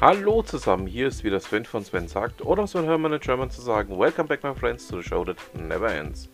Hallo 0.00 0.42
zusammen, 0.42 0.86
hier 0.86 1.08
ist 1.08 1.24
wieder 1.24 1.40
Sven 1.40 1.64
von 1.64 1.84
Sven 1.84 2.08
sagt, 2.08 2.44
oder 2.44 2.66
Sven 2.66 2.84
Hermann 2.84 3.12
in 3.12 3.20
German 3.20 3.50
zu 3.50 3.60
sagen, 3.60 3.98
Welcome 3.98 4.28
back 4.28 4.42
my 4.42 4.54
friends 4.54 4.88
to 4.88 5.00
the 5.00 5.06
show 5.06 5.24
that 5.24 5.36
never 5.54 5.90
ends. 5.90 6.28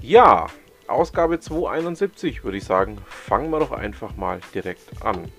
Ja, 0.00 0.46
Ausgabe 0.86 1.40
271 1.40 2.44
würde 2.44 2.58
ich 2.58 2.64
sagen, 2.64 2.98
fangen 3.06 3.50
wir 3.50 3.60
doch 3.60 3.72
einfach 3.72 4.16
mal 4.16 4.40
direkt 4.54 5.04
an. 5.04 5.30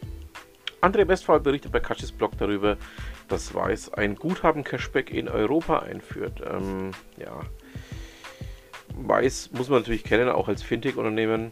André 0.81 1.07
Westphal 1.07 1.39
berichtet 1.39 1.71
bei 1.71 1.79
Kashis 1.79 2.11
Blog 2.11 2.37
darüber, 2.37 2.77
dass 3.27 3.53
Weiß 3.53 3.93
ein 3.93 4.15
Guthaben-Cashback 4.15 5.11
in 5.11 5.27
Europa 5.27 5.79
einführt. 5.79 6.41
Ähm, 6.45 6.91
ja, 7.17 7.41
Weiß 8.95 9.51
muss 9.53 9.69
man 9.69 9.79
natürlich 9.79 10.03
kennen, 10.03 10.29
auch 10.29 10.47
als 10.47 10.63
Fintech-Unternehmen 10.63 11.51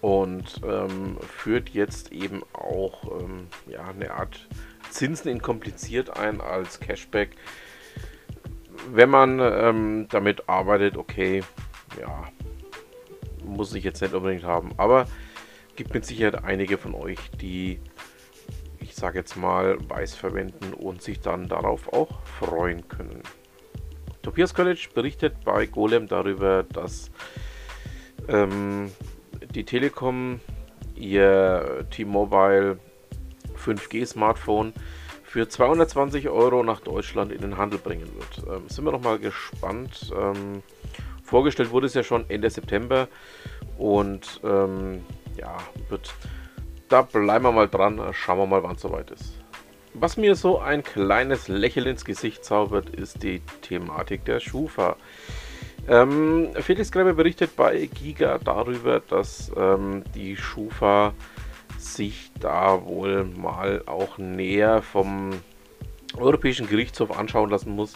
und 0.00 0.60
ähm, 0.64 1.18
führt 1.20 1.70
jetzt 1.70 2.12
eben 2.12 2.42
auch 2.52 3.20
ähm, 3.20 3.48
ja, 3.66 3.88
eine 3.88 4.12
Art 4.12 4.46
Zinsen 4.90 5.30
in 5.30 5.42
kompliziert 5.42 6.16
ein 6.16 6.40
als 6.40 6.80
Cashback. 6.80 7.30
Wenn 8.92 9.10
man 9.10 9.40
ähm, 9.40 10.06
damit 10.10 10.48
arbeitet, 10.48 10.96
okay, 10.96 11.42
ja, 12.00 12.24
muss 13.44 13.74
ich 13.74 13.84
jetzt 13.84 14.02
nicht 14.02 14.14
unbedingt 14.14 14.44
haben, 14.44 14.70
aber 14.76 15.06
gibt 15.76 15.94
mit 15.94 16.04
Sicherheit 16.04 16.44
einige 16.44 16.78
von 16.78 16.94
euch, 16.94 17.18
die 17.40 17.80
sage 18.96 19.18
jetzt 19.18 19.36
mal 19.36 19.76
weiß 19.88 20.14
verwenden 20.14 20.72
und 20.72 21.02
sich 21.02 21.20
dann 21.20 21.48
darauf 21.48 21.92
auch 21.92 22.20
freuen 22.24 22.88
können. 22.88 23.22
Tobias 24.22 24.54
College 24.54 24.88
berichtet 24.94 25.44
bei 25.44 25.66
Golem 25.66 26.08
darüber, 26.08 26.64
dass 26.64 27.10
ähm, 28.26 28.90
die 29.54 29.64
Telekom 29.64 30.40
ihr 30.94 31.86
T-Mobile 31.90 32.78
5G 33.56 34.06
Smartphone 34.06 34.72
für 35.22 35.48
220 35.48 36.28
Euro 36.30 36.62
nach 36.62 36.80
Deutschland 36.80 37.32
in 37.32 37.42
den 37.42 37.58
Handel 37.58 37.78
bringen 37.78 38.08
wird. 38.14 38.48
Ähm, 38.48 38.68
sind 38.68 38.84
wir 38.84 38.92
noch 38.92 39.02
mal 39.02 39.18
gespannt. 39.18 40.10
Ähm, 40.18 40.62
vorgestellt 41.22 41.70
wurde 41.70 41.86
es 41.86 41.94
ja 41.94 42.02
schon 42.02 42.24
Ende 42.30 42.48
September 42.48 43.08
und 43.76 44.40
ähm, 44.42 45.04
ja, 45.36 45.58
wird 45.90 46.14
da 46.88 47.02
bleiben 47.02 47.44
wir 47.44 47.52
mal 47.52 47.68
dran, 47.68 48.00
schauen 48.12 48.38
wir 48.38 48.46
mal, 48.46 48.62
wann 48.62 48.76
es 48.76 48.82
soweit 48.82 49.10
ist. 49.10 49.34
Was 49.94 50.16
mir 50.16 50.34
so 50.34 50.58
ein 50.58 50.82
kleines 50.82 51.48
Lächeln 51.48 51.86
ins 51.86 52.04
Gesicht 52.04 52.44
zaubert, 52.44 52.90
ist 52.90 53.22
die 53.22 53.40
Thematik 53.62 54.24
der 54.26 54.40
Schufa. 54.40 54.96
Ähm, 55.88 56.50
Felix 56.60 56.92
Gräber 56.92 57.14
berichtet 57.14 57.56
bei 57.56 57.86
Giga 57.86 58.38
darüber, 58.38 59.00
dass 59.00 59.50
ähm, 59.56 60.02
die 60.14 60.36
Schufa 60.36 61.14
sich 61.78 62.30
da 62.40 62.84
wohl 62.84 63.24
mal 63.24 63.82
auch 63.86 64.18
näher 64.18 64.82
vom 64.82 65.30
Europäischen 66.16 66.68
Gerichtshof 66.68 67.16
anschauen 67.16 67.50
lassen 67.50 67.70
muss. 67.70 67.94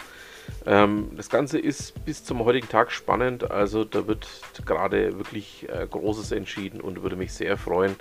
Ähm, 0.66 1.10
das 1.16 1.28
Ganze 1.28 1.58
ist 1.58 2.04
bis 2.04 2.24
zum 2.24 2.44
heutigen 2.44 2.68
Tag 2.68 2.92
spannend, 2.92 3.50
also 3.50 3.84
da 3.84 4.06
wird 4.06 4.26
gerade 4.66 5.18
wirklich 5.18 5.68
äh, 5.68 5.86
Großes 5.88 6.32
entschieden 6.32 6.80
und 6.80 7.02
würde 7.02 7.16
mich 7.16 7.32
sehr 7.32 7.56
freuen, 7.56 7.96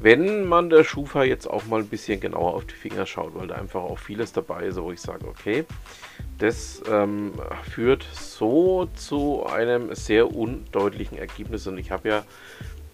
wenn 0.00 0.46
man 0.46 0.70
der 0.70 0.84
Schufa 0.84 1.24
jetzt 1.24 1.46
auch 1.46 1.66
mal 1.66 1.80
ein 1.80 1.88
bisschen 1.88 2.20
genauer 2.20 2.54
auf 2.54 2.64
die 2.66 2.74
Finger 2.74 3.04
schaut, 3.04 3.34
weil 3.34 3.48
da 3.48 3.56
einfach 3.56 3.82
auch 3.82 3.98
vieles 3.98 4.32
dabei 4.32 4.66
ist, 4.66 4.80
wo 4.80 4.92
ich 4.92 5.00
sage, 5.00 5.26
okay, 5.26 5.64
das 6.38 6.82
ähm, 6.88 7.32
führt 7.68 8.06
so 8.12 8.88
zu 8.94 9.44
einem 9.46 9.92
sehr 9.94 10.32
undeutlichen 10.32 11.18
Ergebnis. 11.18 11.66
Und 11.66 11.78
ich 11.78 11.90
habe 11.90 12.08
ja 12.08 12.24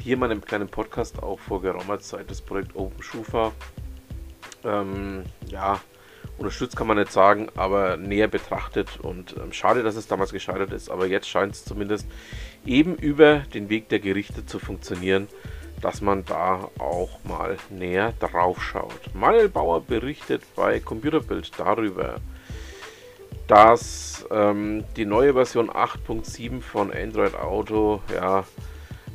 hier 0.01 0.15
in 0.15 0.21
meinem 0.21 0.41
kleinen 0.41 0.69
Podcast 0.69 1.23
auch 1.23 1.39
vor 1.39 1.61
geraumer 1.61 1.99
Zeit 1.99 2.31
das 2.31 2.41
Projekt 2.41 2.75
Open 2.75 3.03
Schufa 3.03 3.53
ähm, 4.65 5.25
ja, 5.49 5.81
unterstützt 6.39 6.75
kann 6.75 6.87
man 6.87 6.97
nicht 6.97 7.13
sagen, 7.13 7.49
aber 7.55 7.99
näher 7.99 8.29
betrachtet. 8.29 8.99
Und 9.03 9.37
ähm, 9.37 9.53
schade, 9.53 9.83
dass 9.83 9.97
es 9.97 10.07
damals 10.07 10.33
gescheitert 10.33 10.73
ist, 10.73 10.91
aber 10.91 11.07
jetzt 11.07 11.29
scheint 11.29 11.53
es 11.55 11.67
zumindest 11.67 12.07
eben 12.65 12.95
über 12.97 13.41
den 13.53 13.69
Weg 13.69 13.91
der 13.91 13.99
Gerichte 13.99 14.47
zu 14.47 14.59
funktionieren 14.59 15.29
dass 15.81 16.01
man 16.01 16.25
da 16.25 16.69
auch 16.79 17.23
mal 17.25 17.57
näher 17.71 18.13
drauf 18.19 18.63
schaut. 18.63 19.15
Manuel 19.15 19.49
Bauer 19.49 19.83
berichtet 19.83 20.43
bei 20.57 20.81
Computerbild 20.81 21.53
darüber, 21.59 22.17
dass 23.47 24.25
ähm, 24.31 24.85
die 24.97 25.05
neue 25.05 25.35
Version 25.35 25.71
8.7 25.71 26.61
von 26.61 26.93
Android 26.93 27.35
Auto 27.35 28.01
ja 28.13 28.45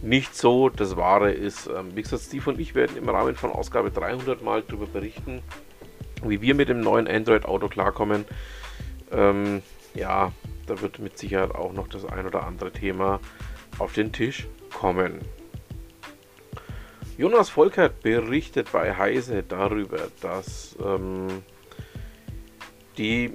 nicht 0.02 0.36
so 0.36 0.70
das 0.70 0.96
Wahre 0.96 1.32
ist. 1.32 1.68
Ähm, 1.68 1.96
wie 1.96 2.04
gesagt, 2.04 2.24
Steve 2.24 2.50
und 2.52 2.60
ich 2.60 2.76
werden 2.76 2.98
im 2.98 3.10
Rahmen 3.10 3.36
von 3.36 3.52
Ausgabe 3.52 3.92
300 3.92 4.44
mal 4.44 4.62
darüber 4.62 4.86
berichten, 4.86 5.42
wie 6.24 6.42
wir 6.42 6.56
mit 6.56 6.70
dem 6.70 6.82
neuen 6.82 7.08
Android 7.08 7.46
Auto 7.46 7.68
klarkommen. 7.68 8.26
Ähm, 9.12 9.62
ja, 9.94 10.32
da 10.68 10.82
wird 10.82 11.00
mit 11.00 11.18
Sicherheit 11.18 11.56
auch 11.56 11.74
noch 11.74 11.88
das 11.88 12.06
ein 12.06 12.26
oder 12.26 12.46
andere 12.46 12.72
Thema 12.72 13.20
auf 13.80 13.94
den 13.94 14.12
Tisch 14.12 14.48
kommen. 14.74 15.20
Jonas 17.20 17.50
Volkert 17.50 18.02
berichtet 18.02 18.72
bei 18.72 18.96
Heise 18.96 19.44
darüber, 19.44 20.08
dass 20.22 20.78
ähm, 20.82 21.44
die 22.98 23.34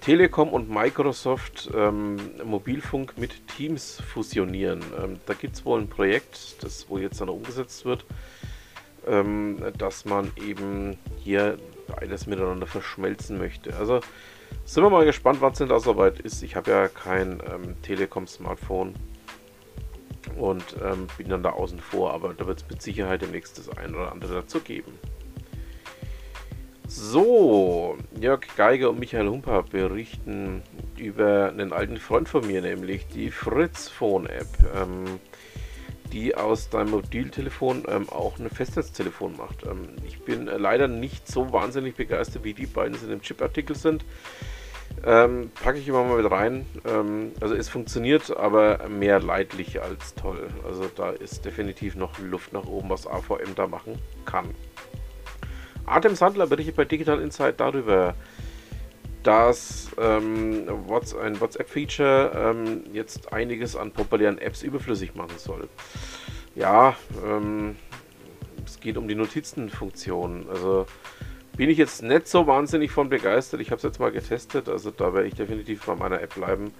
Telekom 0.00 0.48
und 0.48 0.68
Microsoft 0.68 1.70
ähm, 1.76 2.16
Mobilfunk 2.42 3.16
mit 3.16 3.46
Teams 3.46 4.00
fusionieren. 4.00 4.82
Ähm, 5.00 5.20
da 5.26 5.34
gibt 5.34 5.54
es 5.54 5.64
wohl 5.64 5.80
ein 5.80 5.86
Projekt, 5.86 6.56
das 6.64 6.86
wo 6.88 6.98
jetzt 6.98 7.20
dann 7.20 7.28
umgesetzt 7.28 7.84
wird, 7.84 8.04
ähm, 9.06 9.62
dass 9.78 10.04
man 10.04 10.32
eben 10.44 10.98
hier 11.22 11.58
beides 11.86 12.26
miteinander 12.26 12.66
verschmelzen 12.66 13.38
möchte. 13.38 13.76
Also 13.76 14.00
sind 14.64 14.82
wir 14.82 14.90
mal 14.90 15.04
gespannt, 15.04 15.40
wann 15.40 15.52
es 15.52 15.58
denn 15.58 15.68
da 15.68 15.78
soweit 15.78 16.18
ist. 16.18 16.42
Ich 16.42 16.56
habe 16.56 16.72
ja 16.72 16.88
kein 16.88 17.40
ähm, 17.48 17.80
Telekom-Smartphone 17.82 18.96
und 20.36 20.64
ähm, 20.82 21.06
bin 21.18 21.28
dann 21.28 21.42
da 21.42 21.50
außen 21.50 21.80
vor, 21.80 22.12
aber 22.12 22.34
da 22.34 22.46
wird 22.46 22.62
es 22.62 22.68
mit 22.68 22.82
Sicherheit 22.82 23.22
demnächst 23.22 23.58
das 23.58 23.68
ein 23.76 23.94
oder 23.94 24.12
andere 24.12 24.34
dazu 24.34 24.60
geben. 24.60 24.92
So, 26.94 27.96
Jörg 28.20 28.42
Geiger 28.54 28.90
und 28.90 28.98
Michael 28.98 29.26
Humper 29.26 29.62
berichten 29.62 30.62
über 30.98 31.48
einen 31.48 31.72
alten 31.72 31.96
Freund 31.96 32.28
von 32.28 32.46
mir, 32.46 32.60
nämlich 32.60 33.06
die 33.06 33.30
Fritz 33.30 33.88
Phone 33.88 34.26
App, 34.26 34.46
ähm, 34.74 35.18
die 36.12 36.34
aus 36.34 36.68
deinem 36.68 36.90
Mobiltelefon 36.90 37.84
ähm, 37.88 38.10
auch 38.10 38.38
ein 38.38 38.50
Festnetztelefon 38.50 39.38
macht. 39.38 39.64
Ähm, 39.64 39.88
ich 40.06 40.20
bin 40.20 40.48
äh, 40.48 40.58
leider 40.58 40.86
nicht 40.86 41.26
so 41.26 41.50
wahnsinnig 41.50 41.94
begeistert, 41.94 42.44
wie 42.44 42.52
die 42.52 42.66
beiden 42.66 43.00
in 43.00 43.08
dem 43.08 43.22
Chip-Artikel 43.22 43.74
sind. 43.74 44.04
Ähm, 45.04 45.50
packe 45.62 45.78
ich 45.78 45.88
immer 45.88 46.04
mal 46.04 46.22
mit 46.22 46.30
rein. 46.30 46.66
Ähm, 46.86 47.32
also 47.40 47.54
es 47.54 47.68
funktioniert, 47.68 48.36
aber 48.36 48.88
mehr 48.88 49.20
leidlich 49.20 49.82
als 49.82 50.14
toll. 50.14 50.48
Also 50.64 50.88
da 50.94 51.10
ist 51.10 51.44
definitiv 51.44 51.96
noch 51.96 52.18
Luft 52.18 52.52
nach 52.52 52.66
oben, 52.66 52.90
was 52.90 53.06
AVM 53.06 53.54
da 53.56 53.66
machen 53.66 53.98
kann. 54.24 54.46
Artem 55.86 56.14
Sandler 56.14 56.46
berichtet 56.46 56.76
bei 56.76 56.84
Digital 56.84 57.20
Insight 57.20 57.58
darüber, 57.58 58.14
dass 59.22 59.90
ähm, 59.98 60.68
ein 60.68 61.40
WhatsApp-Feature 61.40 62.32
ähm, 62.34 62.84
jetzt 62.92 63.32
einiges 63.32 63.76
an 63.76 63.90
populären 63.92 64.38
Apps 64.38 64.62
überflüssig 64.62 65.14
machen 65.14 65.36
soll. 65.36 65.68
Ja, 66.54 66.96
ähm, 67.24 67.76
es 68.64 68.78
geht 68.80 68.96
um 68.96 69.08
die 69.08 69.14
Notizenfunktion. 69.14 70.46
Also 70.50 70.86
bin 71.56 71.70
ich 71.70 71.78
jetzt 71.78 72.02
nicht 72.02 72.28
so 72.28 72.46
wahnsinnig 72.46 72.90
von 72.90 73.08
begeistert. 73.08 73.60
Ich 73.60 73.70
habe 73.70 73.76
es 73.76 73.82
jetzt 73.82 74.00
mal 74.00 74.12
getestet, 74.12 74.68
also 74.68 74.90
da 74.90 75.14
werde 75.14 75.28
ich 75.28 75.34
definitiv 75.34 75.84
bei 75.84 75.94
meiner 75.94 76.20
App 76.20 76.34
bleiben. 76.34 76.72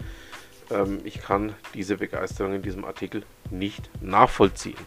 Ähm, 0.71 1.01
ich 1.05 1.21
kann 1.21 1.55
diese 1.75 1.97
Begeisterung 1.97 2.55
in 2.55 2.63
diesem 2.63 2.85
Artikel 2.85 3.23
nicht 3.51 3.91
nachvollziehen. 4.01 4.79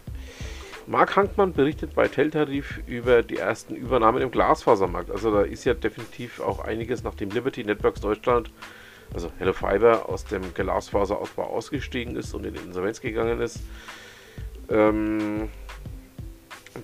Marc 0.88 1.16
Hankmann 1.16 1.52
berichtet 1.52 1.94
bei 1.94 2.06
Teltarif 2.06 2.80
über 2.86 3.22
die 3.24 3.38
ersten 3.38 3.74
Übernahmen 3.74 4.22
im 4.22 4.30
Glasfasermarkt. 4.30 5.10
Also 5.10 5.32
da 5.32 5.42
ist 5.42 5.64
ja 5.64 5.74
definitiv 5.74 6.40
auch 6.40 6.60
einiges, 6.60 7.02
nachdem 7.02 7.30
Liberty 7.30 7.64
Networks 7.64 8.00
Deutschland, 8.00 8.50
also 9.12 9.32
Hello 9.38 9.52
Fiber, 9.52 10.08
aus 10.08 10.24
dem 10.24 10.54
Glasfaserausbau 10.54 11.42
ausgestiegen 11.42 12.14
ist 12.14 12.34
und 12.34 12.46
in 12.46 12.54
die 12.54 12.60
Insolvenz 12.60 13.00
gegangen 13.00 13.40
ist. 13.40 13.60
Ähm, 14.68 15.48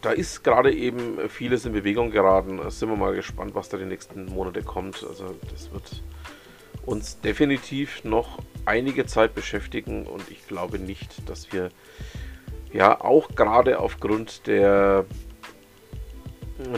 da 0.00 0.10
ist 0.10 0.42
gerade 0.42 0.72
eben 0.72 1.28
vieles 1.28 1.66
in 1.66 1.72
Bewegung 1.72 2.10
geraten. 2.10 2.58
Da 2.58 2.70
sind 2.70 2.88
wir 2.88 2.96
mal 2.96 3.14
gespannt, 3.14 3.54
was 3.54 3.68
da 3.68 3.76
die 3.76 3.84
nächsten 3.84 4.26
Monate 4.26 4.62
kommt. 4.62 5.04
Also 5.08 5.34
das 5.50 5.72
wird 5.72 6.02
uns 6.84 7.20
definitiv 7.20 8.04
noch 8.04 8.38
einige 8.64 9.06
Zeit 9.06 9.34
beschäftigen 9.34 10.06
und 10.06 10.30
ich 10.30 10.46
glaube 10.46 10.78
nicht, 10.78 11.28
dass 11.28 11.52
wir 11.52 11.70
ja 12.72 13.00
auch 13.00 13.28
gerade 13.34 13.78
aufgrund 13.78 14.46
der 14.46 15.04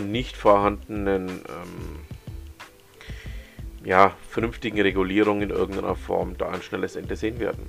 nicht 0.06 0.36
vorhandenen 0.36 1.28
ähm, 1.28 2.00
ja, 3.84 4.14
vernünftigen 4.28 4.80
Regulierung 4.80 5.42
in 5.42 5.50
irgendeiner 5.50 5.94
Form 5.94 6.36
da 6.38 6.48
ein 6.48 6.62
schnelles 6.62 6.96
Ende 6.96 7.16
sehen 7.16 7.38
werden. 7.38 7.68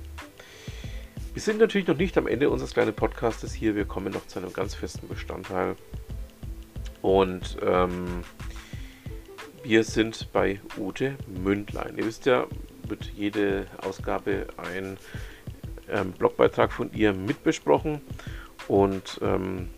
Wir 1.36 1.42
sind 1.42 1.58
natürlich 1.58 1.86
noch 1.86 1.98
nicht 1.98 2.16
am 2.16 2.26
Ende 2.26 2.48
unseres 2.48 2.72
kleinen 2.72 2.94
Podcastes 2.94 3.52
hier. 3.52 3.76
Wir 3.76 3.84
kommen 3.84 4.10
noch 4.10 4.26
zu 4.26 4.38
einem 4.38 4.54
ganz 4.54 4.74
festen 4.74 5.06
Bestandteil. 5.06 5.76
Und 7.02 7.58
ähm, 7.62 8.22
wir 9.62 9.84
sind 9.84 10.32
bei 10.32 10.62
Ute 10.78 11.16
Mündlein. 11.26 11.98
Ihr 11.98 12.06
wisst 12.06 12.24
ja, 12.24 12.46
wird 12.88 13.12
jede 13.14 13.66
Ausgabe 13.82 14.46
ein 14.56 14.96
ähm, 15.90 16.12
Blogbeitrag 16.12 16.72
von 16.72 16.90
ihr 16.94 17.12
mitbesprochen. 17.12 18.00
Und 18.66 19.20
ähm, 19.20 19.68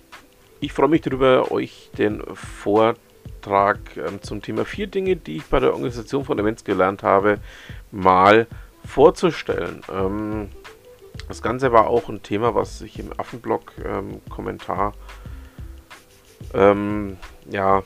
ich 0.61 0.72
freue 0.72 0.88
mich 0.88 1.00
darüber, 1.00 1.50
euch 1.50 1.90
den 1.99 2.22
Vortrag 2.37 3.81
ähm, 3.96 4.22
zum 4.22 4.43
Thema 4.43 4.64
vier 4.64 4.87
Dinge, 4.87 5.16
die 5.16 5.38
ich 5.38 5.44
bei 5.46 5.58
der 5.58 5.72
Organisation 5.72 6.25
von 6.25 6.38
Events 6.38 6.62
gelernt 6.62 7.02
habe, 7.02 7.40
mal 7.90 8.46
vorzustellen. 8.84 9.82
Ähm, 9.93 10.50
das 11.28 11.42
Ganze 11.42 11.72
war 11.72 11.88
auch 11.88 12.08
ein 12.08 12.22
Thema, 12.22 12.54
was 12.54 12.78
sich 12.78 12.98
im 12.98 13.10
Affenblog-Kommentar 13.19 14.94
ähm, 16.54 17.16
ja, 17.50 17.82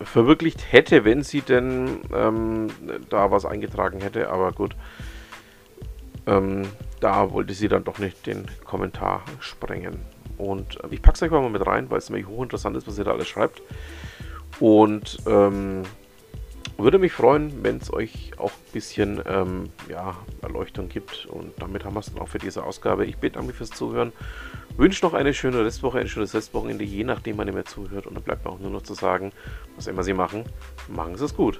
verwirklicht 0.00 0.72
hätte, 0.72 1.04
wenn 1.04 1.22
sie 1.22 1.42
denn 1.42 2.00
ähm, 2.14 2.68
da 3.10 3.30
was 3.30 3.44
eingetragen 3.44 4.00
hätte. 4.00 4.30
Aber 4.30 4.52
gut, 4.52 4.74
ähm, 6.26 6.62
da 7.00 7.32
wollte 7.32 7.54
sie 7.54 7.68
dann 7.68 7.84
doch 7.84 7.98
nicht 7.98 8.26
den 8.26 8.46
Kommentar 8.64 9.22
sprengen. 9.40 10.00
Und 10.38 10.82
äh, 10.82 10.88
ich 10.90 11.02
packe 11.02 11.16
es 11.16 11.22
euch 11.22 11.30
mal 11.30 11.48
mit 11.50 11.66
rein, 11.66 11.90
weil 11.90 11.98
es 11.98 12.08
nämlich 12.08 12.26
hochinteressant 12.26 12.76
ist, 12.76 12.86
was 12.86 12.98
ihr 12.98 13.04
da 13.04 13.12
alles 13.12 13.28
schreibt. 13.28 13.62
Und 14.58 15.18
ähm, 15.26 15.82
würde 16.82 16.98
mich 16.98 17.12
freuen, 17.12 17.62
wenn 17.62 17.78
es 17.78 17.92
euch 17.92 18.32
auch 18.38 18.50
ein 18.50 18.72
bisschen 18.72 19.22
ähm, 19.26 19.70
ja, 19.88 20.16
Erleuchtung 20.42 20.88
gibt. 20.88 21.26
Und 21.26 21.52
damit 21.60 21.84
haben 21.84 21.94
wir 21.94 22.00
es 22.00 22.12
dann 22.12 22.22
auch 22.22 22.28
für 22.28 22.38
diese 22.38 22.64
Ausgabe. 22.64 23.06
Ich 23.06 23.18
bedanke 23.18 23.48
mich 23.48 23.56
fürs 23.56 23.70
Zuhören. 23.70 24.12
Wünsche 24.76 25.04
noch 25.04 25.14
eine 25.14 25.34
schöne 25.34 25.64
Restwoche, 25.64 25.98
ein 25.98 26.08
schönes 26.08 26.34
Restwochenende, 26.34 26.84
je 26.84 27.04
nachdem, 27.04 27.38
wann 27.38 27.48
ihr 27.48 27.54
mir 27.54 27.64
zuhört. 27.64 28.06
Und 28.06 28.14
dann 28.14 28.22
bleibt 28.22 28.44
mir 28.44 28.50
auch 28.50 28.60
nur 28.60 28.70
noch 28.70 28.82
zu 28.82 28.94
sagen, 28.94 29.32
was 29.76 29.86
immer 29.86 30.02
Sie 30.02 30.14
machen, 30.14 30.44
machen 30.88 31.16
Sie 31.16 31.24
es 31.24 31.34
gut. 31.34 31.58